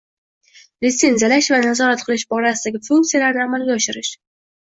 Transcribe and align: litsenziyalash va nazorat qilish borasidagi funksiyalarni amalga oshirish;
litsenziyalash 0.85 1.49
va 1.55 1.59
nazorat 1.65 2.03
qilish 2.07 2.25
borasidagi 2.33 2.81
funksiyalarni 2.87 3.43
amalga 3.45 3.79
oshirish; 3.79 4.13